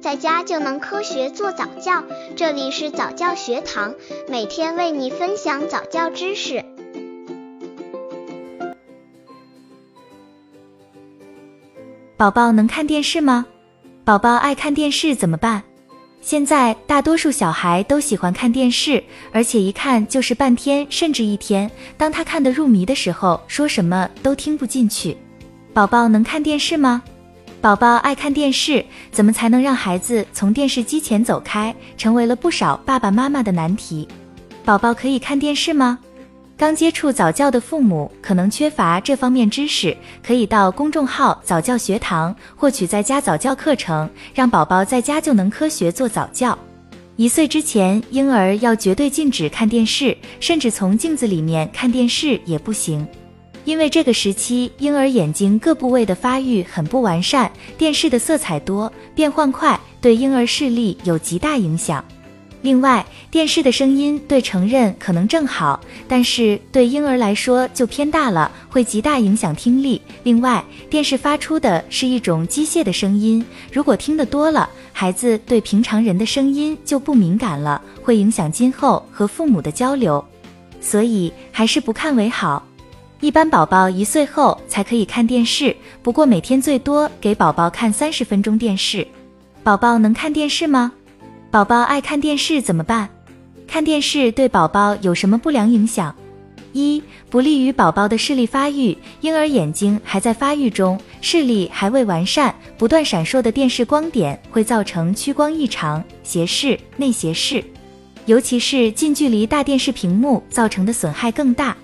[0.00, 2.02] 在家就能科学做早教。
[2.34, 3.94] 这里是早教学堂，
[4.28, 6.64] 每天为你分享早教知识。
[12.16, 13.44] 宝宝能看电视吗？
[14.02, 15.62] 宝宝爱看电视怎么办？
[16.22, 21.70] 现在大多数小孩都喜欢看电视，而且一看就是半天甚至一天。
[21.98, 25.14] 当他看得入迷的时候，说什么都听不进去。
[25.74, 27.02] 宝宝能看电视吗？
[27.60, 28.82] 宝宝爱看电视，
[29.12, 34.08] 怎么才能让孩子从电视机前走开，成为了不少爸爸妈妈的难题。
[34.64, 35.98] 宝宝可以看电视吗？
[36.56, 39.94] 刚接触早教的父母可能缺乏这方面知识，
[40.26, 46.58] 可以到公众号早教学堂获取在家早教课程，让宝宝在家就能科学做早教。
[47.16, 53.06] 一岁之前，婴儿要绝对禁止看电视，甚至从镜子里面看电视也不行，
[53.64, 62.04] 因为这个时期婴儿眼睛各部位的发育很不完善，电视的色彩多，变换快，对婴儿视力有极大影响。
[62.62, 70.02] 另外，电视的声音对成人可能正好，但是对婴儿来说就偏大了，会极大影响听力。
[70.24, 80.22] 另外，电视发出的是一种机械的声音，如果听得多了，孩子对平常人的声音就不敏感了，会影响今后和父母的交流。
[80.82, 82.62] 所以还是不看为好。
[83.20, 89.06] 一般宝宝一岁后才可以看电视，不过每天最多给宝宝看三十分钟电视。
[89.62, 90.90] 宝宝能看电视吗？
[91.50, 93.06] 宝宝爱看电视怎么办？
[93.66, 96.14] 看电视对宝宝有什么不良影响？
[96.72, 98.96] 一、不利于宝宝的视力发育。
[99.20, 107.62] 婴儿眼睛还在发育中，视力还未完善，不断闪烁的电视光点会造成屈光异常、斜视、内斜视，
[108.24, 111.76] 尤其是近距离大电视屏幕造成的损害更大。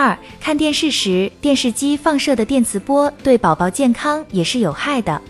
[0.00, 5.20] 二、看电视时，电视机放射的电磁波对宝宝健康也是有害的。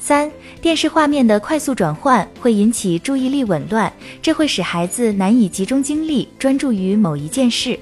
[0.00, 0.28] 三、
[0.60, 7.78] 电视画面的快速转换会引起注意力紊乱，这会使孩子难以集中精力专注于某一件事。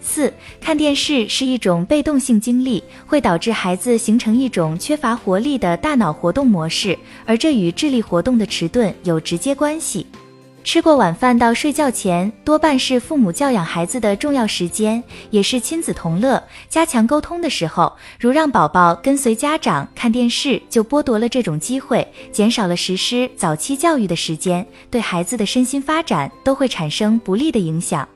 [0.00, 10.06] 四、看电视是一种被动性经历，会导致孩子形成一种缺乏活力的大脑活动模式，而这与智力活动的迟钝有直接关系。
[10.64, 17.92] 吃过晚饭到睡觉前，多半是父母教养孩子的重要时间，也是亲子同乐、加强沟通的时候。
[18.18, 28.08] 如让宝宝跟随家长看电视，就剥夺了这种机会，减少了实施早期教育的时间，对孩子的身心发展都会产生不利的影响。